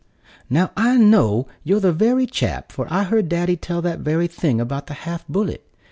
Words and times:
"Now 0.49 0.71
I 0.75 0.97
know 0.97 1.45
you're 1.63 1.79
the 1.79 1.91
very 1.93 2.25
chap, 2.25 2.71
for 2.71 2.87
I 2.91 3.03
heard 3.03 3.29
daddy 3.29 3.55
tell 3.55 3.83
that 3.83 3.99
very 3.99 4.25
thing 4.25 4.59
about 4.59 4.87
the 4.87 4.95
half 4.95 5.27
bullet. 5.27 5.63